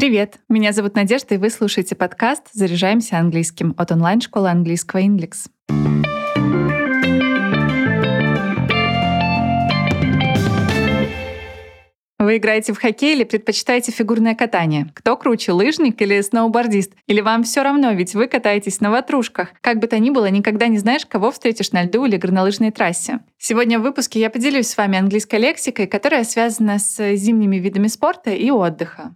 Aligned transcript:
Привет! 0.00 0.38
Меня 0.48 0.72
зовут 0.72 0.94
Надежда, 0.94 1.34
и 1.34 1.36
вы 1.36 1.50
слушаете 1.50 1.94
подкаст 1.94 2.44
«Заряжаемся 2.54 3.18
английским» 3.18 3.74
от 3.76 3.92
онлайн-школы 3.92 4.48
английского 4.48 5.02
Inglix. 5.02 5.50
Вы 12.18 12.38
играете 12.38 12.72
в 12.72 12.78
хоккей 12.78 13.14
или 13.14 13.24
предпочитаете 13.24 13.92
фигурное 13.92 14.34
катание? 14.34 14.90
Кто 14.94 15.18
круче, 15.18 15.52
лыжник 15.52 16.00
или 16.00 16.22
сноубордист? 16.22 16.94
Или 17.06 17.20
вам 17.20 17.42
все 17.42 17.62
равно, 17.62 17.92
ведь 17.92 18.14
вы 18.14 18.26
катаетесь 18.26 18.80
на 18.80 18.90
ватрушках? 18.90 19.50
Как 19.60 19.80
бы 19.80 19.86
то 19.86 19.98
ни 19.98 20.08
было, 20.08 20.30
никогда 20.30 20.68
не 20.68 20.78
знаешь, 20.78 21.04
кого 21.04 21.30
встретишь 21.30 21.72
на 21.72 21.82
льду 21.82 22.06
или 22.06 22.16
горнолыжной 22.16 22.70
трассе. 22.70 23.20
Сегодня 23.36 23.78
в 23.78 23.82
выпуске 23.82 24.18
я 24.18 24.30
поделюсь 24.30 24.68
с 24.68 24.78
вами 24.78 24.96
английской 24.96 25.38
лексикой, 25.38 25.86
которая 25.86 26.24
связана 26.24 26.78
с 26.78 27.16
зимними 27.16 27.56
видами 27.56 27.88
спорта 27.88 28.30
и 28.30 28.50
отдыха. 28.50 29.14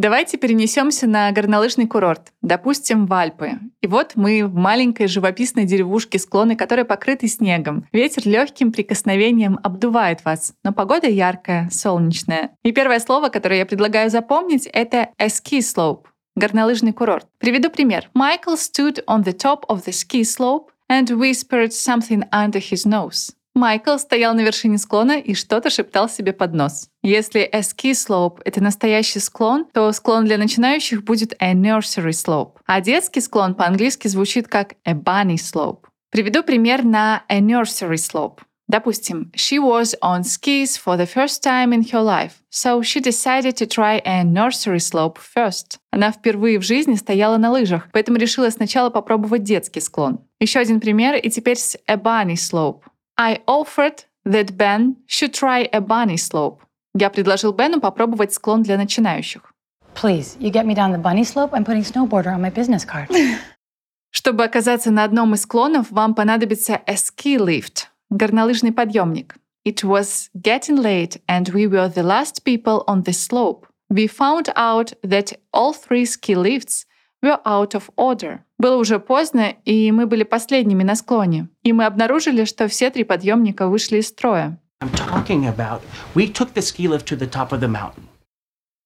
Давайте 0.00 0.38
перенесемся 0.38 1.06
на 1.06 1.30
горнолыжный 1.30 1.86
курорт, 1.86 2.32
допустим, 2.40 3.04
в 3.04 3.12
Альпы. 3.12 3.58
И 3.82 3.86
вот 3.86 4.12
мы 4.14 4.46
в 4.46 4.54
маленькой 4.54 5.08
живописной 5.08 5.66
деревушке, 5.66 6.18
склоны 6.18 6.56
которой 6.56 6.86
покрыты 6.86 7.28
снегом. 7.28 7.86
Ветер 7.92 8.22
легким 8.26 8.72
прикосновением 8.72 9.60
обдувает 9.62 10.24
вас, 10.24 10.54
но 10.64 10.72
погода 10.72 11.06
яркая, 11.06 11.68
солнечная. 11.70 12.52
И 12.62 12.72
первое 12.72 12.98
слово, 12.98 13.28
которое 13.28 13.58
я 13.58 13.66
предлагаю 13.66 14.08
запомнить, 14.08 14.66
это 14.72 15.10
ski 15.18 15.58
slope 15.58 16.04
горнолыжный 16.34 16.94
курорт. 16.94 17.26
Приведу 17.36 17.68
пример. 17.68 18.08
Michael 18.16 18.56
stood 18.56 19.04
on 19.06 19.22
the 19.22 19.36
top 19.36 19.64
of 19.68 19.84
the 19.84 19.92
ski 19.92 20.22
slope 20.22 20.70
and 20.90 21.10
whispered 21.10 21.74
something 21.74 22.22
under 22.32 22.58
his 22.58 22.86
nose. 22.86 23.34
Майкл 23.60 23.98
стоял 23.98 24.32
на 24.32 24.40
вершине 24.40 24.78
склона 24.78 25.18
и 25.18 25.34
что-то 25.34 25.68
шептал 25.68 26.08
себе 26.08 26.32
под 26.32 26.54
нос. 26.54 26.88
Если 27.02 27.46
ski 27.52 27.90
slope— 27.92 28.40
это 28.46 28.62
настоящий 28.62 29.18
склон, 29.18 29.66
то 29.74 29.92
склон 29.92 30.24
для 30.24 30.38
начинающих 30.38 31.04
будет 31.04 31.34
a 31.40 31.52
nursery 31.52 32.12
slope, 32.12 32.52
а 32.64 32.80
детский 32.80 33.20
склон 33.20 33.54
по-английски 33.54 34.08
звучит 34.08 34.48
как 34.48 34.76
a 34.86 34.94
bunny 34.94 35.34
slope. 35.34 35.84
Приведу 36.10 36.42
пример 36.42 36.84
на 36.84 37.22
a 37.28 37.40
nursery 37.40 37.98
slope. 37.98 38.40
Допустим, 38.66 39.30
she 39.34 39.58
was 39.58 39.94
on 40.00 40.22
skis 40.22 40.78
for 40.78 40.96
the 40.96 41.04
first 41.04 41.42
time 41.42 41.72
in 41.72 41.82
her 41.90 42.00
life, 42.00 42.40
so 42.50 42.80
she 42.82 43.00
decided 43.00 43.56
to 43.56 43.66
try 43.66 44.00
a 44.06 44.22
nursery 44.22 44.78
slope 44.78 45.18
first. 45.18 45.80
Она 45.90 46.12
впервые 46.12 46.58
в 46.58 46.62
жизни 46.62 46.94
стояла 46.94 47.36
на 47.36 47.50
лыжах, 47.50 47.88
поэтому 47.92 48.16
решила 48.16 48.48
сначала 48.48 48.88
попробовать 48.88 49.42
детский 49.42 49.80
склон. 49.80 50.20
Еще 50.38 50.60
один 50.60 50.80
пример, 50.80 51.16
и 51.16 51.28
теперь 51.28 51.58
с 51.58 51.76
a 51.86 51.96
bunny 51.96 52.36
slope. 52.36 52.82
I 53.19 53.41
offered 53.47 54.05
that 54.25 54.57
Ben 54.57 54.97
should 55.07 55.33
try 55.33 55.69
a 55.71 55.79
bunny 55.79 56.17
slope. 56.17 56.59
Я 56.93 57.09
предложил 57.09 57.53
Бену 57.53 57.79
попробовать 57.79 58.33
склон 58.33 58.63
для 58.63 58.77
начинающих. 58.77 59.53
Please, 59.95 60.37
you 60.39 60.51
get 60.51 60.65
me 60.65 60.75
down 60.75 60.91
the 60.91 61.01
bunny 61.01 61.23
slope, 61.23 61.53
I'm 61.53 61.63
putting 61.63 61.83
snowboarder 61.83 62.33
on 62.33 62.41
my 62.41 62.51
business 62.51 62.85
card. 62.85 63.09
Чтобы 64.11 64.43
оказаться 64.43 64.91
на 64.91 65.03
одном 65.03 65.33
из 65.33 65.41
склонов, 65.41 65.91
вам 65.91 66.15
понадобится 66.15 66.75
a 66.75 66.95
ski 66.95 67.37
lift, 67.37 67.87
горнолыжный 68.09 68.71
подъемник. 68.71 69.35
It 69.65 69.83
was 69.83 70.29
getting 70.35 70.77
late 70.77 71.21
and 71.27 71.49
we 71.53 71.67
were 71.67 71.89
the 71.89 72.03
last 72.03 72.43
people 72.43 72.83
on 72.87 73.03
the 73.03 73.13
slope. 73.13 73.67
We 73.89 74.07
found 74.07 74.51
out 74.55 74.93
that 75.03 75.33
all 75.51 75.73
three 75.73 76.05
ski 76.05 76.35
lifts 76.35 76.85
were 77.21 77.39
out 77.45 77.75
of 77.75 77.89
order. 77.97 78.43
Было 78.60 78.76
уже 78.76 78.98
поздно, 78.98 79.54
и 79.64 79.90
мы 79.90 80.04
были 80.04 80.22
последними 80.22 80.82
на 80.82 80.94
склоне. 80.94 81.48
И 81.62 81.72
мы 81.72 81.86
обнаружили, 81.86 82.44
что 82.44 82.68
все 82.68 82.90
три 82.90 83.04
подъемника 83.04 83.68
вышли 83.68 83.96
из 83.96 84.08
строя. 84.08 84.60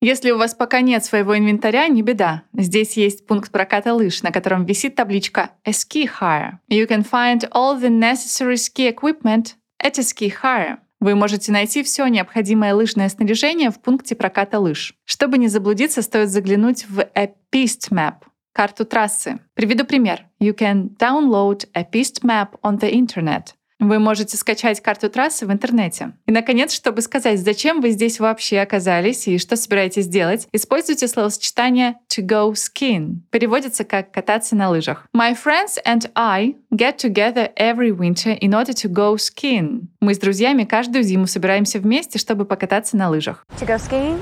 Если 0.01 0.31
у 0.31 0.39
вас 0.39 0.55
пока 0.55 0.81
нет 0.81 1.05
своего 1.05 1.37
инвентаря, 1.37 1.89
не 1.89 2.03
беда. 2.03 2.43
Здесь 2.53 2.97
есть 2.97 3.27
пункт 3.27 3.51
проката 3.51 3.93
лыж, 3.95 4.23
на 4.23 4.31
котором 4.31 4.65
висит 4.65 4.95
табличка 4.95 5.51
«A 5.65 5.73
ski 5.73 6.09
hire». 6.21 6.59
You 6.71 6.87
can 6.87 7.05
find 7.05 7.41
all 7.51 7.77
the 7.77 7.91
necessary 7.91 8.57
ski 8.57 8.87
equipment 8.95 9.57
at 9.83 9.99
a 9.99 10.03
ski 10.03 10.33
hire. 10.41 10.77
Вы 11.01 11.17
можете 11.17 11.51
найти 11.51 11.83
все 11.83 12.07
необходимое 12.07 12.77
лыжное 12.77 13.09
снаряжение 13.09 13.73
в 13.73 13.81
пункте 13.81 14.15
проката 14.15 14.61
лыж. 14.61 14.95
Чтобы 15.05 15.37
не 15.37 15.49
заблудиться, 15.49 16.01
стоит 16.01 16.29
заглянуть 16.29 16.87
в 16.89 17.01
A 17.01 17.29
Piste 17.53 17.91
Map— 17.91 18.15
карту 18.55 18.87
трассы. 18.87 19.41
Приведу 19.53 19.85
пример. 19.85 20.25
You 20.41 20.55
can 20.57 20.97
download 20.97 21.69
a 21.75 21.85
piste 21.85 22.23
map 22.23 22.59
on 22.63 22.79
the 22.79 22.91
internet— 22.91 23.53
вы 23.81 23.99
можете 23.99 24.37
скачать 24.37 24.81
карту 24.81 25.11
трассы 25.11 25.47
в 25.47 25.53
интернете. 25.53 26.13
И, 26.27 26.33
наконец, 26.33 26.73
чтобы 26.73 27.03
сказать, 27.03 27.41
зачем 27.41 27.81
вы 27.81 27.91
здесь 27.91 28.21
вообще 28.21 28.61
оказались 28.61 29.27
и 29.27 29.39
что 29.39 29.57
собираетесь 29.57 30.07
делать, 30.07 30.49
используйте 30.53 31.09
словосочетание 31.09 31.97
to 32.09 32.25
go 32.25 32.53
skiing. 32.53 33.17
Переводится 33.31 33.85
как 33.85 34.11
кататься 34.11 34.57
на 34.57 34.71
лыжах. 34.71 35.07
My 35.15 35.35
friends 35.35 35.79
and 35.85 36.11
I 36.15 36.57
get 36.73 36.97
together 36.97 37.53
every 37.57 37.91
winter 37.91 38.39
in 38.41 38.51
order 38.51 38.73
to 38.73 38.89
go 38.89 39.17
skiing. 39.17 39.89
Мы 40.01 40.15
с 40.15 40.19
друзьями 40.19 40.65
каждую 40.65 41.03
зиму 41.03 41.27
собираемся 41.27 41.79
вместе, 41.79 42.19
чтобы 42.19 42.45
покататься 42.45 42.97
на 42.97 43.11
лыжах. 43.11 43.45
to 43.61 43.67
go 43.67 43.77
skiing? 43.77 44.19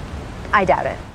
I 0.53 0.65
doubt 0.65 0.87
it. 0.87 1.12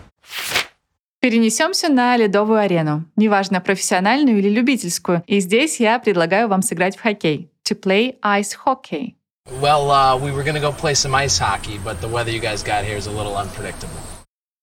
Перенесемся 1.28 1.90
на 1.90 2.16
ледовую 2.16 2.60
арену, 2.60 3.04
неважно, 3.18 3.60
профессиональную 3.60 4.40
или 4.40 4.48
любительскую. 4.48 5.24
И 5.28 5.42
здесь 5.42 5.78
я 5.78 6.00
предлагаю 6.00 6.48
вам 6.48 6.62
сыграть 6.62 6.96
в 6.96 7.02
хоккей. 7.02 7.52
To 7.70 7.78
play 7.78 8.16
ice 8.24 8.56
hockey. 8.66 9.16
Well, 9.62 9.92
uh, 9.92 10.18
we 10.18 10.32
were 10.32 10.46
to 10.46 10.62
go 10.62 10.72
play 10.72 10.94
some 10.94 11.14
ice 11.14 11.38
hockey, 11.38 11.82
but 11.84 12.00
the 12.00 12.08
weather 12.10 12.32
you 12.32 12.40
guys 12.40 12.64
got 12.64 12.86
here 12.86 12.96
is 12.96 13.08
a 13.08 13.12
little 13.12 13.36
unpredictable. 13.36 14.00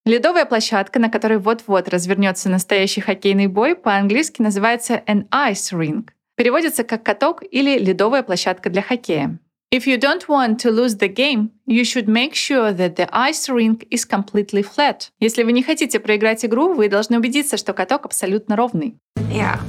Ледовая 0.07 0.47
площадка, 0.47 0.99
на 0.99 1.11
которой 1.11 1.37
вот-вот 1.37 1.91
развернется 1.91 2.49
настоящий 2.49 3.03
хоккейный 3.03 3.49
бой, 3.49 3.75
по-английски 3.75 4.41
называется 4.41 5.03
an 5.07 5.29
ice 5.29 5.71
rink. 5.71 6.13
Переводится 6.35 6.83
как 6.83 7.03
каток 7.03 7.43
или 7.43 7.79
ледовая 7.79 8.23
площадка 8.23 8.71
для 8.71 8.81
хоккея. 8.81 9.39
If 9.74 9.86
you 9.86 9.98
don't 10.00 10.28
want 10.28 10.60
to 10.62 10.72
lose 10.72 10.96
the 10.96 11.08
game, 11.08 11.52
you 11.68 11.86
should 11.86 12.08
make 12.08 12.34
sure 12.34 12.74
that 12.74 12.96
the 12.96 13.08
ice 13.14 13.48
rink 13.50 13.86
is 13.92 14.04
completely 14.04 14.64
flat. 14.64 15.12
Если 15.20 15.44
вы 15.44 15.52
не 15.52 15.62
хотите 15.62 16.00
проиграть 16.00 16.44
игру, 16.44 16.74
вы 16.74 16.90
должны 16.90 17.18
убедиться, 17.18 17.56
что 17.56 17.74
каток 17.74 18.06
абсолютно 18.06 18.56
ровный. 18.56 18.98
Yeah. 19.32 19.60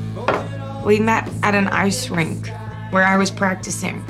We 0.86 0.98
met 0.98 1.28
at 1.42 1.54
an 1.54 1.68
ice 1.68 2.08
rink 2.08 2.50
where 2.92 3.04
I 3.04 3.18
was 3.18 3.30
practicing. 3.30 4.02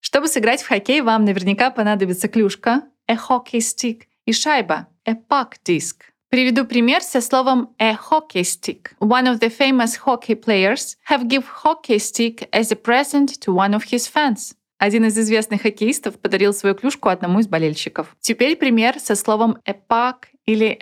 Чтобы 0.00 0.28
сыграть 0.28 0.62
в 0.62 0.68
хоккей, 0.68 1.02
вам 1.02 1.26
наверняка 1.26 1.70
понадобится 1.70 2.26
клюшка, 2.26 2.84
a 3.06 3.16
hockey 3.16 3.58
stick 3.58 4.04
и 4.24 4.32
шайба, 4.32 4.86
a 5.04 5.12
puck 5.12 5.56
disc. 5.66 5.96
Приведу 6.30 6.64
пример 6.64 7.02
со 7.02 7.20
словом 7.20 7.74
a 7.78 7.92
hockey 7.92 8.42
stick. 8.42 8.92
One 9.00 9.26
of 9.26 9.40
the 9.40 9.50
famous 9.50 9.96
hockey 10.06 10.34
players 10.34 10.96
have 11.10 11.28
give 11.28 11.44
hockey 11.62 11.98
stick 11.98 12.48
as 12.52 12.72
a 12.72 12.76
present 12.76 13.38
to 13.40 13.52
one 13.52 13.74
of 13.74 13.84
his 13.92 14.06
fans. 14.06 14.54
Один 14.77 15.05
из 15.05 15.17
известных 15.17 15.61
хоккеистов 15.61 16.19
подарил 16.19 16.53
свою 16.53 16.75
клюшку 16.75 17.09
одному 17.09 17.39
из 17.39 17.47
болельщиков. 17.47 18.15
Теперь 18.19 18.55
пример 18.55 18.99
со 18.99 19.15
словом 19.15 19.57
puck 19.89 20.25
или 20.45 20.77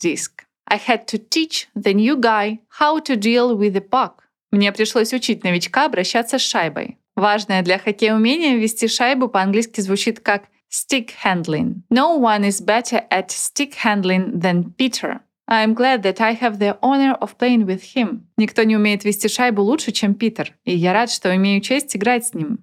disc. 0.00 0.30
I 0.68 0.78
had 0.78 1.06
to 1.06 1.18
teach 1.18 1.68
the 1.76 1.94
new 1.94 2.16
guy 2.16 2.58
how 2.80 3.00
to 3.04 3.16
deal 3.16 3.56
with 3.56 3.72
the 3.72 3.88
puck. 3.88 4.14
Мне 4.50 4.72
пришлось 4.72 5.12
учить 5.12 5.44
новичка 5.44 5.84
обращаться 5.84 6.38
с 6.38 6.42
шайбой. 6.42 6.98
Важное 7.14 7.62
для 7.62 7.78
хоккея 7.78 8.14
умение 8.14 8.58
вести 8.58 8.88
шайбу 8.88 9.28
по-английски 9.28 9.80
звучит 9.80 10.20
как 10.20 10.44
stick 10.70 11.10
handling. 11.24 11.82
No 11.90 12.18
one 12.18 12.42
is 12.42 12.60
better 12.60 13.06
at 13.10 13.28
stick 13.28 13.74
handling 13.84 14.40
than 14.40 14.74
Peter. 14.76 15.20
I'm 15.48 15.74
glad 15.74 16.02
that 16.02 16.20
I 16.20 16.34
have 16.34 16.58
the 16.58 16.76
honor 16.82 17.16
of 17.20 17.38
playing 17.38 17.66
with 17.66 17.94
him. 17.94 18.26
Никто 18.36 18.64
не 18.64 18.76
умеет 18.76 19.04
вести 19.04 19.28
шайбу 19.28 19.62
лучше, 19.62 19.92
чем 19.92 20.14
Питер, 20.14 20.54
и 20.64 20.74
я 20.74 20.92
рад, 20.92 21.10
что 21.10 21.34
имею 21.36 21.60
честь 21.60 21.96
играть 21.96 22.26
с 22.26 22.34
ним. 22.34 22.58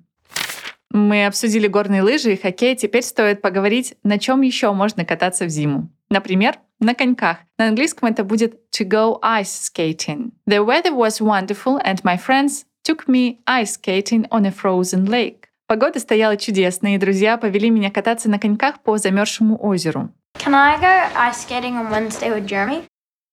Мы 0.94 1.26
обсудили 1.26 1.68
горные 1.68 2.04
лыжи 2.04 2.34
и 2.34 2.38
хоккей, 2.42 2.76
теперь 2.76 3.02
стоит 3.02 3.42
поговорить, 3.42 3.96
на 4.04 4.20
чем 4.20 4.42
еще 4.42 4.72
можно 4.74 5.04
кататься 5.04 5.46
в 5.46 5.50
зиму. 5.50 5.90
Например, 6.10 6.60
на 6.80 6.94
коньках. 6.94 7.38
На 7.58 7.70
английском 7.70 8.10
это 8.10 8.24
будет 8.24 8.54
to 8.72 8.88
go 8.88 9.20
ice 9.24 9.72
skating. 9.74 10.32
The 10.48 10.64
weather 10.64 10.94
was 10.94 11.20
wonderful 11.20 11.80
and 11.84 12.00
my 12.04 12.16
friends 12.16 12.66
took 12.84 13.08
me 13.08 13.40
ice 13.48 13.74
skating 13.74 14.28
on 14.30 14.46
a 14.46 14.52
frozen 14.52 15.06
lake. 15.10 15.48
Погода 15.66 16.00
стояла 16.00 16.38
чудесная, 16.38 16.96
и 16.96 16.98
друзья 17.00 17.38
повели 17.38 17.72
меня 17.72 17.90
кататься 17.90 18.30
на 18.30 18.38
коньках 18.38 18.80
по 18.82 18.98
замерзшему 18.98 19.58
озеру. 19.60 20.12
Can 20.38 20.54
I 20.54 20.78
go 20.80 21.10
ice 21.16 21.48
skating 21.48 21.76
on 21.76 21.90
Wednesday 21.90 22.30
with 22.30 22.46
Jeremy? 22.46 22.84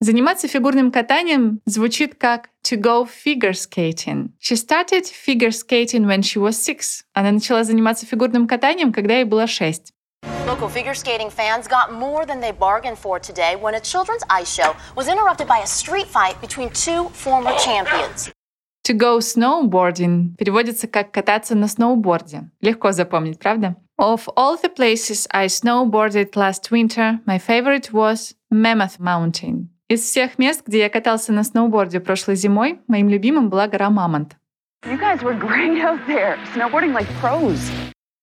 Заниматься 0.02 0.49
фигурным 0.49 0.91
катанием 0.91 1.61
звучит 1.67 2.14
как 2.14 2.49
to 2.64 2.81
go 2.81 3.06
figure 3.06 3.52
skating. 3.52 4.31
She 4.41 4.56
started 4.56 5.05
figure 5.05 5.50
skating 5.50 6.06
when 6.06 6.23
she 6.23 6.41
was 6.41 6.52
six. 6.52 7.02
Она 7.12 7.32
начала 7.32 7.64
заниматься 7.64 8.06
фигурным 8.06 8.47
катанием, 8.47 8.94
когда 8.94 9.17
ей 9.17 9.25
было 9.25 9.47
шесть. 9.47 9.93
Local 10.47 10.70
figure 10.70 10.94
skating 10.94 11.29
fans 11.29 11.69
got 11.69 11.93
more 11.93 12.25
than 12.25 12.41
they 12.41 12.50
bargained 12.50 12.97
for 12.97 13.20
today 13.20 13.56
when 13.56 13.75
a 13.75 13.81
children's 13.81 14.23
ice 14.31 14.50
show 14.50 14.75
was 14.97 15.06
interrupted 15.06 15.47
by 15.47 15.58
a 15.62 15.67
street 15.67 16.06
fight 16.06 16.41
between 16.41 16.70
two 16.70 17.11
former 17.11 17.52
champions. 17.58 18.32
To 18.85 18.94
go 18.94 19.19
snowboarding 19.20 20.35
переводится 20.38 20.88
как 20.88 21.12
кататься 21.12 21.55
на 21.55 21.69
сноуборде. 21.69 22.50
Легко 22.62 22.93
запомнить, 22.93 23.38
правда? 23.38 23.76
Of 24.00 24.31
all 24.35 24.56
the 24.56 24.70
places 24.75 25.26
I 25.31 25.49
snowboarded 25.49 26.35
last 26.37 26.70
winter, 26.70 27.20
my 27.26 27.38
favorite 27.38 27.93
was 27.93 28.35
Mammoth 28.50 28.99
Mountain. 28.99 29.69
Из 29.90 30.02
всех 30.02 30.38
мест, 30.38 30.62
где 30.64 30.78
я 30.78 30.88
катался 30.88 31.32
на 31.32 31.42
сноуборде 31.42 31.98
прошлой 31.98 32.37
зимой, 32.37 32.78
моим 32.87 33.08
любимым 33.08 33.50
была 33.50 33.66
гора 33.66 33.90
Мамонт. 33.90 34.37
You 34.87 34.96
guys 34.96 35.20
were 35.20 35.37
great 35.37 35.82
out 35.82 35.98
there, 36.06 36.38
snowboarding 36.54 36.94
like 36.94 37.08
pros. 37.20 37.58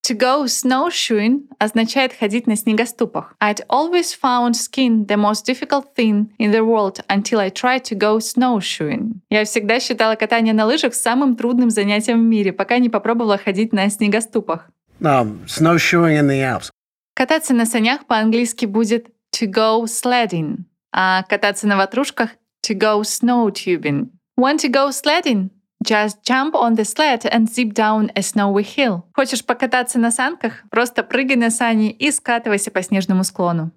To 0.04 0.16
go 0.18 0.46
snowshoeing 0.46 1.50
означает 1.60 2.14
ходить 2.14 2.48
на 2.48 2.56
снегоступах. 2.56 3.36
I'd 3.42 3.66
always 3.68 4.14
found 4.14 4.56
skiing 4.56 5.06
the 5.08 5.18
most 5.18 5.46
difficult 5.46 5.94
thing 5.94 6.30
in 6.40 6.52
the 6.52 6.64
world 6.64 7.04
until 7.10 7.40
I 7.40 7.50
tried 7.50 7.84
to 7.92 7.98
go 7.98 8.20
snowshoeing. 8.20 9.16
Я 9.30 9.44
всегда 9.44 9.82
считала 9.82 10.16
катание 10.16 10.54
на 10.54 10.66
лыжах 10.66 10.96
самым 10.96 11.36
трудным 11.36 11.70
занятием 11.70 12.22
в 12.22 12.30
мире, 12.30 12.54
пока 12.54 12.78
не 12.78 12.88
попробовала 12.88 13.38
ходить 13.38 13.74
на 13.74 13.90
снегоступах. 13.90 14.70
Um, 15.02 15.46
snowshoeing 15.48 16.18
in 16.18 16.30
the 16.30 16.40
Alps. 16.40 16.70
Кататься 17.14 17.54
на 17.54 17.66
санях 17.66 18.06
по-английски 18.06 18.66
будет 18.66 19.10
to 19.36 19.48
go 19.48 19.84
sledding, 19.84 20.60
а 20.92 21.24
кататься 21.24 21.68
на 21.68 21.78
ватрушках 21.78 22.32
to 22.66 22.78
go 22.78 23.02
snowtubing. 23.02 24.10
Want 24.40 24.60
to 24.62 24.70
go 24.70 24.92
sledding? 24.92 25.50
Just 25.84 26.24
jump 26.24 26.56
on 26.56 26.76
the 26.76 26.84
sled 26.84 27.26
and 27.26 27.48
zip 27.48 27.74
down 27.74 28.12
a 28.16 28.22
snowy 28.22 28.64
hill. 28.64 29.04
Хочешь 29.14 29.46
покататься 29.46 30.00
на 30.00 30.12
санках? 30.12 30.64
Просто 30.70 31.04
прыгай 31.04 31.36
на 31.36 31.50
сани 31.52 31.92
и 31.92 32.12
скатывайся 32.12 32.72
по 32.72 32.82
снежному 32.82 33.24
склону. 33.24 33.72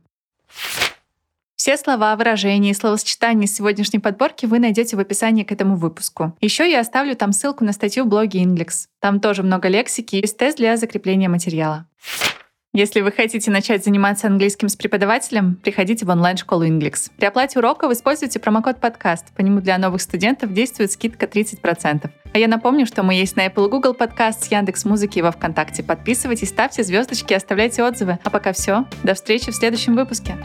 Все 1.56 1.76
слова, 1.76 2.16
выражения 2.16 2.70
и 2.70 2.74
словосочетания 2.74 3.44
из 3.44 3.54
сегодняшней 3.54 3.98
подборки 3.98 4.46
вы 4.46 4.58
найдете 4.58 4.96
в 4.96 5.00
описании 5.00 5.44
к 5.44 5.52
этому 5.52 5.76
выпуску. 5.76 6.34
Еще 6.40 6.70
я 6.70 6.80
оставлю 6.80 7.14
там 7.14 7.32
ссылку 7.32 7.64
на 7.64 7.74
статью 7.74 8.04
в 8.04 8.08
блоге 8.08 8.42
Inglix. 8.42 8.86
Там 8.98 9.20
тоже 9.20 9.42
много 9.42 9.68
лексики 9.68 10.16
и 10.16 10.26
тест 10.26 10.56
для 10.56 10.78
закрепления 10.78 11.28
материала. 11.28 11.86
Если 12.72 13.00
вы 13.00 13.10
хотите 13.10 13.50
начать 13.50 13.84
заниматься 13.84 14.28
английским 14.28 14.68
с 14.68 14.76
преподавателем, 14.76 15.56
приходите 15.56 16.06
в 16.06 16.08
онлайн-школу 16.08 16.64
Inglix. 16.64 17.10
При 17.16 17.26
оплате 17.26 17.58
уроков 17.58 17.90
используйте 17.90 18.38
промокод 18.38 18.78
подкаст. 18.78 19.32
По 19.34 19.40
нему 19.40 19.60
для 19.60 19.76
новых 19.76 20.00
студентов 20.00 20.52
действует 20.52 20.92
скидка 20.92 21.26
30%. 21.26 22.10
А 22.32 22.38
я 22.38 22.46
напомню, 22.46 22.86
что 22.86 23.02
мы 23.02 23.14
есть 23.14 23.34
на 23.34 23.46
Apple 23.48 23.68
Google 23.68 23.96
с 23.98 24.46
Яндекс 24.52 24.84
Музыки 24.84 25.18
и 25.18 25.22
во 25.22 25.32
Вконтакте. 25.32 25.82
Подписывайтесь, 25.82 26.50
ставьте 26.50 26.84
звездочки, 26.84 27.34
оставляйте 27.34 27.82
отзывы. 27.82 28.20
А 28.22 28.30
пока 28.30 28.52
все. 28.52 28.84
До 29.02 29.14
встречи 29.14 29.50
в 29.50 29.56
следующем 29.56 29.96
выпуске. 29.96 30.36